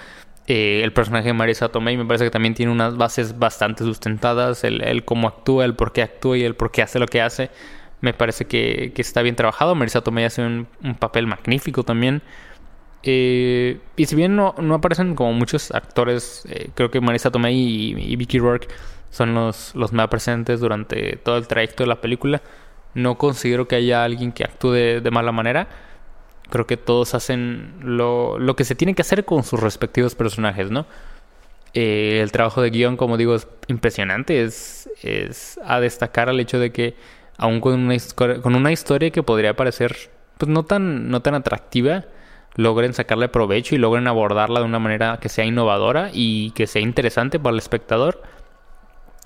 Eh, 0.46 0.80
el 0.82 0.94
personaje 0.94 1.26
de 1.26 1.34
Marisa 1.34 1.68
Tomei 1.68 1.98
me 1.98 2.06
parece 2.06 2.24
que 2.24 2.30
también 2.30 2.54
tiene 2.54 2.72
unas 2.72 2.96
bases 2.96 3.38
bastante 3.38 3.84
sustentadas, 3.84 4.64
el, 4.64 5.04
cómo 5.04 5.28
actúa, 5.28 5.66
el 5.66 5.74
por 5.74 5.92
qué 5.92 6.00
actúa 6.00 6.38
y 6.38 6.42
el 6.42 6.56
por 6.56 6.70
qué 6.70 6.80
hace 6.80 6.98
lo 6.98 7.06
que 7.06 7.20
hace. 7.20 7.50
Me 8.00 8.14
parece 8.14 8.46
que, 8.46 8.94
está 8.96 9.20
bien 9.20 9.36
trabajado. 9.36 9.74
Marisa 9.74 10.00
Tomei 10.00 10.24
hace 10.24 10.42
un, 10.42 10.66
papel 10.98 11.26
magnífico 11.26 11.82
también. 11.82 12.22
Eh, 13.02 13.78
y 13.96 14.06
si 14.06 14.16
bien 14.16 14.36
no, 14.36 14.54
aparecen 14.72 15.14
como 15.14 15.34
muchos 15.34 15.70
actores, 15.70 16.44
eh, 16.48 16.70
creo 16.74 16.90
que 16.90 17.02
Marisa 17.02 17.30
Tomei 17.30 17.54
y, 17.54 18.16
Vicky 18.16 18.38
Rourke 18.38 18.68
son 19.12 19.34
los, 19.34 19.76
los 19.76 19.92
más 19.92 20.08
presentes 20.08 20.58
durante 20.58 21.14
todo 21.16 21.36
el 21.36 21.46
trayecto 21.46 21.84
de 21.84 21.86
la 21.86 22.00
película. 22.00 22.42
No 22.94 23.16
considero 23.16 23.68
que 23.68 23.76
haya 23.76 24.02
alguien 24.02 24.32
que 24.32 24.42
actúe 24.42 25.00
de 25.00 25.10
mala 25.12 25.30
manera 25.30 25.68
creo 26.52 26.66
que 26.66 26.76
todos 26.76 27.14
hacen 27.14 27.76
lo, 27.80 28.38
lo 28.38 28.54
que 28.56 28.64
se 28.64 28.74
tiene 28.74 28.94
que 28.94 29.00
hacer 29.00 29.24
con 29.24 29.42
sus 29.42 29.58
respectivos 29.58 30.14
personajes, 30.14 30.70
¿no? 30.70 30.84
Eh, 31.72 32.20
el 32.22 32.30
trabajo 32.30 32.60
de 32.60 32.68
guion, 32.68 32.98
como 32.98 33.16
digo, 33.16 33.34
es 33.34 33.48
impresionante. 33.68 34.42
Es, 34.42 34.88
es 35.02 35.58
a 35.64 35.80
destacar 35.80 36.28
al 36.28 36.38
hecho 36.38 36.58
de 36.58 36.70
que, 36.70 36.94
aún 37.38 37.62
con 37.62 37.80
una, 37.80 37.96
con 38.42 38.54
una 38.54 38.70
historia 38.70 39.10
que 39.10 39.22
podría 39.22 39.56
parecer 39.56 39.96
pues 40.36 40.50
no 40.50 40.64
tan, 40.64 41.08
no 41.08 41.22
tan 41.22 41.34
atractiva, 41.34 42.04
logren 42.56 42.92
sacarle 42.92 43.28
provecho 43.28 43.74
y 43.74 43.78
logren 43.78 44.06
abordarla 44.06 44.60
de 44.60 44.66
una 44.66 44.78
manera 44.78 45.18
que 45.22 45.30
sea 45.30 45.46
innovadora 45.46 46.10
y 46.12 46.50
que 46.50 46.66
sea 46.66 46.82
interesante 46.82 47.40
para 47.40 47.54
el 47.54 47.58
espectador. 47.58 48.22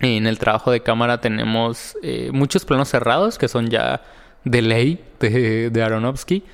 En 0.01 0.27
el 0.27 0.39
trabajo 0.39 0.71
de 0.71 0.83
cámara 0.83 1.21
tenemos 1.21 1.97
eh, 2.03 2.31
muchos 2.33 2.65
planos 2.65 2.89
cerrados 2.89 3.39
que 3.39 3.49
son 3.49 3.71
ya 3.71 4.03
de 4.45 4.63
ley 4.63 5.05
de, 5.21 5.71
de 5.71 5.83
Aronofsky. 5.83 6.45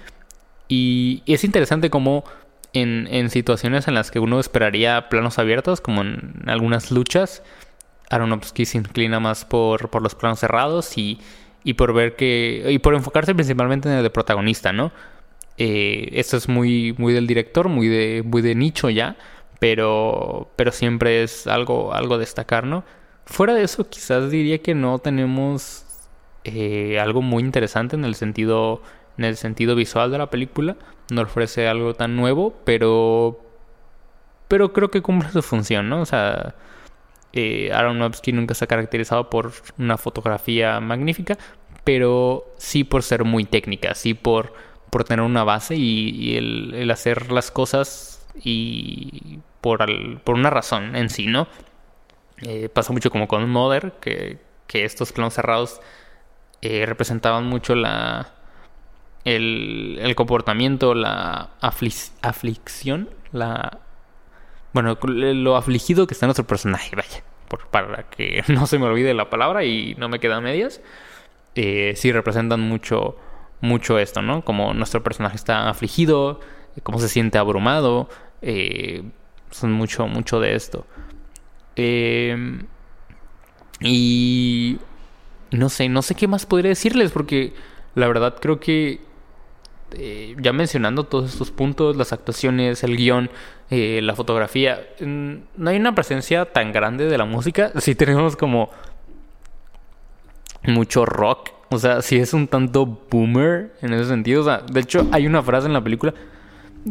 Y, 0.68 1.22
es 1.26 1.44
interesante 1.44 1.90
como 1.90 2.24
en, 2.72 3.28
situaciones 3.30 3.88
en 3.88 3.94
las 3.94 4.10
que 4.10 4.18
uno 4.20 4.40
esperaría 4.40 5.08
planos 5.08 5.38
abiertos, 5.38 5.80
como 5.80 6.02
en 6.02 6.44
algunas 6.46 6.90
luchas, 6.90 7.42
Aronofsky 8.10 8.64
se 8.64 8.78
inclina 8.78 9.20
más 9.20 9.44
por, 9.44 9.90
por 9.90 10.02
los 10.02 10.14
planos 10.14 10.38
cerrados 10.38 10.96
y, 10.96 11.20
y, 11.64 11.74
por 11.74 11.92
ver 11.92 12.16
que. 12.16 12.64
y 12.70 12.78
por 12.78 12.94
enfocarse 12.94 13.34
principalmente 13.34 13.88
en 13.88 13.96
el 13.96 14.02
de 14.02 14.10
protagonista, 14.10 14.72
¿no? 14.72 14.92
Eh, 15.58 16.08
esto 16.12 16.36
es 16.36 16.48
muy, 16.48 16.94
muy 16.96 17.12
del 17.12 17.26
director, 17.26 17.68
muy 17.68 17.88
de, 17.88 18.22
muy 18.24 18.40
de 18.40 18.54
nicho 18.54 18.88
ya, 18.88 19.16
pero, 19.58 20.50
pero 20.56 20.72
siempre 20.72 21.22
es 21.22 21.46
algo, 21.46 21.92
algo 21.92 22.18
destacar, 22.18 22.64
¿no? 22.64 22.84
Fuera 23.24 23.54
de 23.54 23.62
eso, 23.62 23.88
quizás 23.88 24.30
diría 24.30 24.58
que 24.58 24.74
no 24.74 24.98
tenemos 24.98 25.84
eh, 26.44 26.98
algo 27.00 27.22
muy 27.22 27.42
interesante 27.42 27.96
en 27.96 28.04
el 28.04 28.14
sentido 28.14 28.82
en 29.18 29.24
el 29.24 29.36
sentido 29.36 29.74
visual 29.74 30.10
de 30.10 30.18
la 30.18 30.30
película. 30.30 30.76
No 31.10 31.22
ofrece 31.22 31.68
algo 31.68 31.94
tan 31.94 32.16
nuevo, 32.16 32.54
pero. 32.64 33.40
Pero 34.48 34.72
creo 34.72 34.90
que 34.90 35.02
cumple 35.02 35.30
su 35.30 35.42
función, 35.42 35.88
¿no? 35.88 36.00
O 36.00 36.06
sea. 36.06 36.54
Eh, 37.34 37.70
Aronofsky 37.72 38.32
nunca 38.32 38.54
se 38.54 38.64
ha 38.64 38.68
caracterizado 38.68 39.30
por 39.30 39.52
una 39.78 39.96
fotografía 39.96 40.80
magnífica, 40.80 41.38
pero 41.82 42.44
sí 42.58 42.84
por 42.84 43.02
ser 43.02 43.24
muy 43.24 43.46
técnica, 43.46 43.94
sí 43.94 44.12
por, 44.12 44.52
por 44.90 45.04
tener 45.04 45.24
una 45.24 45.42
base 45.42 45.74
y, 45.76 46.36
el, 46.36 46.90
hacer 46.90 47.32
las 47.32 47.50
cosas 47.50 48.28
y 48.34 49.38
por, 49.62 49.86
por 50.24 50.34
una 50.34 50.50
razón 50.50 50.94
en 50.94 51.08
sí, 51.08 51.26
¿no? 51.26 51.48
Eh, 52.42 52.68
pasa 52.68 52.92
mucho 52.92 53.10
como 53.10 53.28
con 53.28 53.48
Mother, 53.48 53.92
que, 54.00 54.38
que 54.66 54.84
estos 54.84 55.12
planos 55.12 55.34
cerrados 55.34 55.80
eh, 56.60 56.86
representaban 56.86 57.46
mucho 57.46 57.74
la, 57.74 58.32
el, 59.24 60.14
comportamiento, 60.16 60.94
la 60.94 61.50
aflicción, 61.60 63.10
la... 63.32 63.78
Bueno, 64.72 64.96
lo 65.02 65.56
afligido 65.56 66.06
que 66.06 66.14
está 66.14 66.26
nuestro 66.26 66.46
personaje, 66.46 66.96
vaya, 66.96 67.22
por, 67.48 67.66
para 67.66 68.04
que 68.04 68.42
no 68.48 68.66
se 68.66 68.78
me 68.78 68.86
olvide 68.86 69.12
la 69.12 69.28
palabra 69.28 69.64
y 69.64 69.94
no 69.96 70.08
me 70.08 70.18
quedan 70.18 70.42
medias, 70.42 70.80
eh, 71.54 71.92
sí 71.96 72.10
representan 72.12 72.60
mucho, 72.60 73.16
mucho 73.60 73.98
esto, 73.98 74.22
¿no? 74.22 74.44
Como 74.44 74.72
nuestro 74.72 75.02
personaje 75.02 75.36
está 75.36 75.68
afligido, 75.68 76.40
cómo 76.82 76.98
se 76.98 77.08
siente 77.08 77.38
abrumado, 77.38 78.08
eh, 78.40 79.02
son 79.50 79.72
mucho, 79.72 80.06
mucho 80.06 80.40
de 80.40 80.54
esto. 80.54 80.86
Eh, 81.76 82.62
y 83.80 84.78
no 85.50 85.68
sé, 85.68 85.88
no 85.88 86.02
sé 86.02 86.14
qué 86.14 86.28
más 86.28 86.46
podría 86.46 86.70
decirles 86.70 87.10
porque 87.10 87.52
la 87.94 88.06
verdad 88.06 88.36
creo 88.40 88.60
que 88.60 89.00
eh, 89.94 90.34
ya 90.40 90.52
mencionando 90.52 91.04
todos 91.04 91.32
estos 91.32 91.50
puntos, 91.50 91.96
las 91.96 92.12
actuaciones, 92.12 92.82
el 92.82 92.96
guion, 92.96 93.30
eh, 93.70 94.00
la 94.02 94.14
fotografía, 94.14 94.80
no 95.00 95.70
hay 95.70 95.76
una 95.76 95.94
presencia 95.94 96.46
tan 96.46 96.72
grande 96.72 97.06
de 97.06 97.18
la 97.18 97.24
música. 97.24 97.72
Sí 97.80 97.94
tenemos 97.94 98.36
como 98.36 98.70
mucho 100.64 101.04
rock. 101.04 101.50
O 101.70 101.78
sea, 101.78 102.02
sí 102.02 102.16
es 102.16 102.34
un 102.34 102.48
tanto 102.48 102.86
boomer 103.10 103.74
en 103.80 103.94
ese 103.94 104.06
sentido. 104.06 104.42
O 104.42 104.44
sea, 104.44 104.58
de 104.58 104.80
hecho 104.80 105.06
hay 105.10 105.26
una 105.26 105.42
frase 105.42 105.66
en 105.66 105.72
la 105.72 105.82
película 105.82 106.14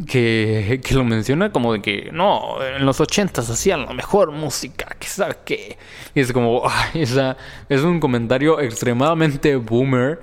que, 0.07 0.81
que 0.83 0.93
lo 0.95 1.03
menciona 1.03 1.51
como 1.51 1.73
de 1.73 1.81
que 1.81 2.09
no, 2.11 2.63
en 2.63 2.85
los 2.85 2.99
ochentas 2.99 3.49
hacían 3.49 3.85
la 3.85 3.93
mejor 3.93 4.31
música, 4.31 4.95
que 4.99 5.07
sabe 5.07 5.37
qué. 5.45 5.77
Y 6.15 6.21
es 6.21 6.31
como, 6.31 6.63
esa, 6.93 7.37
es 7.69 7.81
un 7.81 7.99
comentario 7.99 8.59
extremadamente 8.59 9.55
boomer 9.55 10.21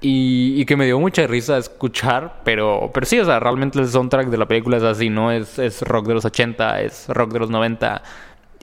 y, 0.00 0.64
que 0.66 0.76
me 0.76 0.86
dio 0.86 1.00
mucha 1.00 1.26
risa 1.26 1.56
escuchar, 1.58 2.42
pero, 2.44 2.90
pero 2.92 3.06
sí, 3.06 3.18
o 3.18 3.24
sea, 3.24 3.40
realmente 3.40 3.78
el 3.78 3.88
soundtrack 3.88 4.28
de 4.28 4.36
la 4.36 4.46
película 4.46 4.76
es 4.76 4.82
así, 4.82 5.08
¿no? 5.08 5.32
Es, 5.32 5.58
es 5.58 5.82
rock 5.82 6.06
de 6.08 6.14
los 6.14 6.24
80, 6.24 6.82
es 6.82 7.08
rock 7.08 7.32
de 7.32 7.38
los 7.40 7.50
90 7.50 8.02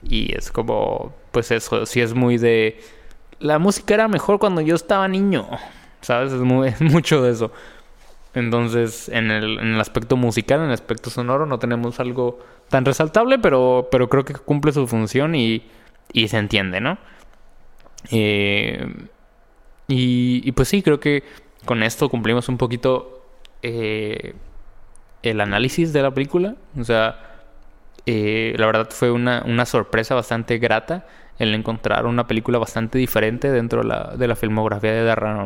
y 0.02 0.34
es 0.34 0.50
como, 0.52 1.14
pues 1.32 1.50
eso, 1.50 1.86
sí 1.86 2.00
es 2.00 2.14
muy 2.14 2.38
de... 2.38 2.80
La 3.40 3.58
música 3.58 3.94
era 3.94 4.08
mejor 4.08 4.38
cuando 4.38 4.60
yo 4.60 4.74
estaba 4.74 5.08
niño, 5.08 5.48
¿sabes? 6.00 6.32
Es, 6.32 6.40
muy, 6.40 6.72
mucho 6.80 7.22
de 7.22 7.32
eso. 7.32 7.50
Entonces, 8.34 9.08
en 9.08 9.30
el, 9.30 9.58
en 9.60 9.74
el 9.74 9.80
aspecto 9.80 10.16
musical, 10.16 10.60
en 10.60 10.66
el 10.66 10.72
aspecto 10.72 11.08
sonoro, 11.08 11.46
no 11.46 11.58
tenemos 11.58 12.00
algo 12.00 12.40
tan 12.68 12.84
resaltable, 12.84 13.38
pero, 13.38 13.88
pero 13.90 14.08
creo 14.08 14.24
que 14.24 14.34
cumple 14.34 14.72
su 14.72 14.86
función 14.86 15.34
y, 15.34 15.62
y 16.12 16.28
se 16.28 16.38
entiende, 16.38 16.80
¿no? 16.80 16.98
Eh, 18.10 18.86
y, 19.86 20.50
pues 20.52 20.68
sí, 20.68 20.82
creo 20.82 20.98
que 20.98 21.22
con 21.64 21.82
esto 21.82 22.08
cumplimos 22.08 22.48
un 22.48 22.58
poquito 22.58 23.24
eh, 23.62 24.34
el 25.22 25.40
análisis 25.40 25.92
de 25.92 26.02
la 26.02 26.12
película. 26.12 26.56
O 26.78 26.84
sea, 26.84 27.42
eh, 28.06 28.54
la 28.58 28.66
verdad 28.66 28.88
fue 28.90 29.10
una, 29.10 29.42
una, 29.46 29.66
sorpresa 29.66 30.14
bastante 30.14 30.58
grata 30.58 31.06
el 31.38 31.54
encontrar 31.54 32.06
una 32.06 32.26
película 32.26 32.58
bastante 32.58 32.98
diferente 32.98 33.50
dentro 33.50 33.82
de 33.82 33.88
la, 33.88 34.14
de 34.16 34.28
la 34.28 34.36
filmografía 34.36 34.92
de 34.92 35.04
Darren 35.04 35.36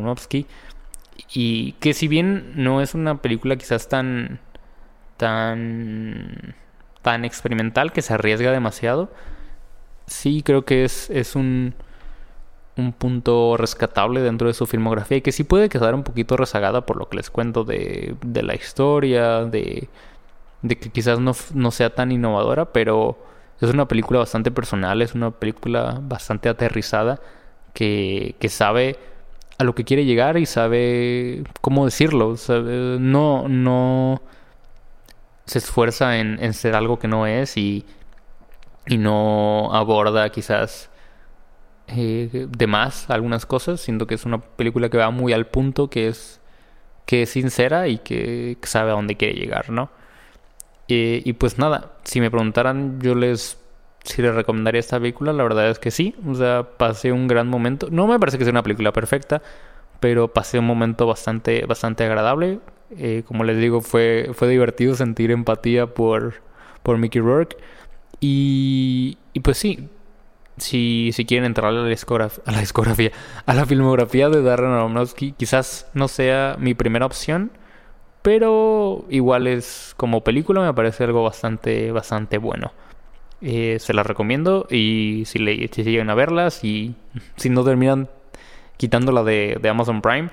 Y 1.32 1.72
que 1.74 1.94
si 1.94 2.08
bien 2.08 2.52
no 2.56 2.80
es 2.80 2.94
una 2.94 3.20
película 3.22 3.56
quizás 3.56 3.88
tan 3.88 4.40
tan 5.16 6.54
tan 7.02 7.24
experimental 7.24 7.92
que 7.92 8.02
se 8.02 8.14
arriesga 8.14 8.52
demasiado, 8.52 9.10
sí 10.06 10.42
creo 10.42 10.64
que 10.64 10.84
es, 10.84 11.10
es 11.10 11.36
un 11.36 11.74
un 12.78 12.92
punto 12.92 13.56
rescatable 13.56 14.20
dentro 14.22 14.48
de 14.48 14.54
su 14.54 14.66
filmografía 14.66 15.18
y 15.18 15.20
que 15.22 15.32
sí 15.32 15.44
puede 15.44 15.68
quedar 15.68 15.94
un 15.94 16.04
poquito 16.04 16.36
rezagada 16.36 16.86
por 16.86 16.96
lo 16.96 17.08
que 17.08 17.16
les 17.16 17.30
cuento 17.30 17.64
de, 17.64 18.16
de 18.24 18.42
la 18.42 18.54
historia, 18.54 19.44
de, 19.44 19.88
de 20.62 20.78
que 20.78 20.90
quizás 20.90 21.20
no, 21.20 21.32
no, 21.54 21.70
sea 21.70 21.94
tan 21.94 22.12
innovadora, 22.12 22.72
pero 22.72 23.18
es 23.60 23.70
una 23.70 23.88
película 23.88 24.20
bastante 24.20 24.50
personal, 24.50 25.02
es 25.02 25.14
una 25.14 25.32
película 25.32 25.98
bastante 26.02 26.48
aterrizada 26.48 27.20
que, 27.74 28.36
que 28.38 28.48
sabe 28.48 28.96
a 29.58 29.64
lo 29.64 29.74
que 29.74 29.84
quiere 29.84 30.04
llegar 30.04 30.38
y 30.38 30.46
sabe 30.46 31.42
cómo 31.60 31.84
decirlo. 31.84 32.36
no, 32.98 33.48
no 33.48 34.22
se 35.44 35.58
esfuerza 35.58 36.18
en, 36.18 36.54
ser 36.54 36.74
algo 36.74 36.98
que 36.98 37.08
no 37.08 37.26
es 37.26 37.56
y, 37.56 37.84
y 38.86 38.98
no 38.98 39.74
aborda 39.74 40.30
quizás 40.30 40.90
eh, 41.88 42.46
de 42.48 42.66
más 42.66 43.10
algunas 43.10 43.46
cosas. 43.46 43.80
Siento 43.80 44.06
que 44.06 44.14
es 44.14 44.24
una 44.24 44.38
película 44.38 44.88
que 44.90 44.98
va 44.98 45.10
muy 45.10 45.32
al 45.32 45.46
punto, 45.46 45.88
que 45.90 46.08
es, 46.08 46.40
que 47.06 47.22
es 47.22 47.30
sincera 47.30 47.88
y 47.88 47.98
que, 47.98 48.58
sabe 48.62 48.90
a 48.90 48.94
dónde 48.94 49.16
quiere 49.16 49.34
llegar, 49.34 49.70
¿no? 49.70 49.90
Eh, 50.88 51.22
y 51.24 51.32
pues 51.34 51.58
nada, 51.58 51.92
si 52.04 52.20
me 52.20 52.30
preguntaran, 52.30 53.00
yo 53.00 53.14
les 53.14 53.58
si 54.04 54.22
les 54.22 54.34
recomendaría 54.34 54.80
esta 54.80 54.98
película, 54.98 55.32
la 55.32 55.42
verdad 55.42 55.70
es 55.70 55.78
que 55.78 55.90
sí. 55.90 56.14
O 56.26 56.34
sea, 56.34 56.66
pasé 56.76 57.12
un 57.12 57.28
gran 57.28 57.48
momento. 57.48 57.88
No 57.90 58.06
me 58.06 58.18
parece 58.18 58.38
que 58.38 58.44
sea 58.44 58.52
una 58.52 58.62
película 58.62 58.92
perfecta, 58.92 59.42
pero 60.00 60.28
pasé 60.28 60.58
un 60.58 60.66
momento 60.66 61.06
bastante, 61.06 61.64
bastante 61.66 62.04
agradable. 62.04 62.60
Eh, 62.96 63.22
como 63.26 63.44
les 63.44 63.58
digo, 63.58 63.80
fue, 63.80 64.30
fue 64.32 64.48
divertido 64.48 64.94
sentir 64.94 65.30
empatía 65.30 65.86
por, 65.86 66.34
por 66.82 66.98
Mickey 66.98 67.20
Rourke. 67.20 67.56
Y, 68.20 69.18
y 69.32 69.40
pues 69.40 69.58
sí, 69.58 69.88
si, 70.60 71.10
si 71.12 71.24
quieren 71.24 71.44
entrar 71.46 71.68
a 71.68 71.72
la, 71.72 71.80
a 71.82 72.52
la 72.52 72.60
discografía, 72.60 73.12
a 73.46 73.54
la 73.54 73.66
filmografía 73.66 74.28
de 74.28 74.42
Darren 74.42 74.70
Aronofsky, 74.72 75.32
quizás 75.32 75.88
no 75.94 76.08
sea 76.08 76.56
mi 76.58 76.74
primera 76.74 77.06
opción, 77.06 77.50
pero 78.22 79.04
igual 79.08 79.46
es 79.46 79.94
como 79.96 80.24
película 80.24 80.60
me 80.60 80.74
parece 80.74 81.04
algo 81.04 81.22
bastante, 81.22 81.92
bastante 81.92 82.38
bueno. 82.38 82.72
Eh, 83.40 83.76
se 83.78 83.94
las 83.94 84.04
recomiendo 84.04 84.66
y 84.68 85.22
si, 85.26 85.38
le, 85.38 85.68
si 85.68 85.84
llegan 85.84 86.10
a 86.10 86.14
verlas 86.14 86.64
y 86.64 86.96
si 87.36 87.50
no 87.50 87.62
terminan 87.64 88.08
quitándola 88.76 89.22
de, 89.22 89.58
de 89.60 89.68
Amazon 89.68 90.02
Prime, 90.02 90.30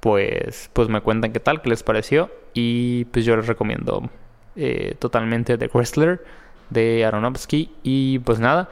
pues, 0.00 0.70
pues 0.72 0.88
me 0.88 1.00
cuentan 1.00 1.32
qué 1.32 1.40
tal, 1.40 1.60
qué 1.62 1.68
les 1.68 1.82
pareció 1.82 2.30
y 2.54 3.04
pues 3.06 3.24
yo 3.24 3.36
les 3.36 3.46
recomiendo 3.46 4.08
eh, 4.54 4.94
totalmente 4.98 5.58
The 5.58 5.68
Wrestler 5.68 6.24
de 6.70 7.04
Aronofsky 7.04 7.70
y 7.82 8.18
pues 8.20 8.38
nada. 8.38 8.70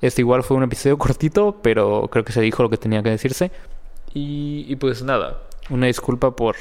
Este 0.00 0.22
igual 0.22 0.42
fue 0.42 0.56
un 0.56 0.62
episodio 0.62 0.98
cortito, 0.98 1.60
pero 1.62 2.08
creo 2.10 2.24
que 2.24 2.32
se 2.32 2.40
dijo 2.40 2.62
lo 2.62 2.70
que 2.70 2.76
tenía 2.76 3.02
que 3.02 3.10
decirse. 3.10 3.50
Y, 4.16 4.76
pues 4.76 5.02
nada, 5.02 5.40
una 5.70 5.86
disculpa 5.86 6.36
por, 6.36 6.54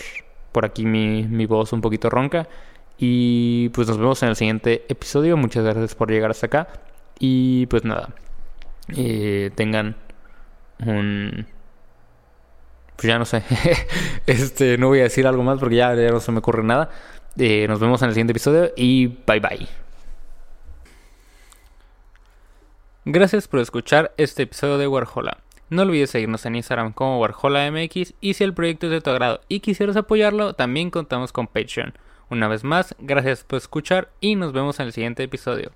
por 0.51 0.65
aquí 0.65 0.85
mi, 0.85 1.23
mi 1.23 1.45
voz 1.45 1.71
un 1.71 1.81
poquito 1.81 2.09
ronca. 2.09 2.47
Y 3.05 3.67
pues 3.69 3.89
nos 3.89 3.97
vemos 3.97 4.23
en 4.23 4.29
el 4.29 4.37
siguiente 4.37 4.85
episodio. 4.87 5.35
Muchas 5.35 5.65
gracias 5.65 5.93
por 5.93 6.09
llegar 6.09 6.31
hasta 6.31 6.45
acá. 6.45 6.69
Y 7.19 7.65
pues 7.65 7.83
nada, 7.83 8.15
eh, 8.95 9.51
tengan 9.55 9.97
un... 10.85 11.45
Pues 12.95 13.05
ya 13.05 13.19
no 13.19 13.25
sé. 13.25 13.43
este, 14.25 14.77
no 14.77 14.87
voy 14.87 15.01
a 15.01 15.03
decir 15.03 15.27
algo 15.27 15.43
más 15.43 15.59
porque 15.59 15.75
ya, 15.75 15.93
no 15.93 16.21
se 16.21 16.31
me 16.31 16.39
ocurre 16.39 16.63
nada. 16.63 16.91
Eh, 17.37 17.65
nos 17.67 17.81
vemos 17.81 18.01
en 18.03 18.07
el 18.07 18.13
siguiente 18.13 18.31
episodio 18.31 18.71
y 18.77 19.07
bye 19.07 19.41
bye. 19.41 19.67
Gracias 23.03 23.49
por 23.49 23.59
escuchar 23.59 24.13
este 24.15 24.43
episodio 24.43 24.77
de 24.77 24.87
Warhola. 24.87 25.39
No 25.69 25.81
olvides 25.81 26.11
seguirnos 26.11 26.45
en 26.45 26.55
Instagram 26.55 26.93
como 26.93 27.19
WarholaMX 27.19 28.13
y 28.21 28.33
si 28.35 28.43
el 28.45 28.53
proyecto 28.53 28.85
es 28.85 28.93
de 28.93 29.01
tu 29.01 29.09
agrado 29.09 29.41
y 29.49 29.59
quisieras 29.59 29.97
apoyarlo, 29.97 30.53
también 30.53 30.89
contamos 30.89 31.33
con 31.33 31.47
Patreon. 31.47 31.93
Una 32.29 32.47
vez 32.47 32.63
más, 32.63 32.95
gracias 32.99 33.43
por 33.43 33.57
escuchar 33.57 34.09
y 34.19 34.35
nos 34.35 34.53
vemos 34.53 34.79
en 34.79 34.87
el 34.87 34.93
siguiente 34.93 35.23
episodio. 35.23 35.71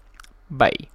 Bye. 0.49 0.89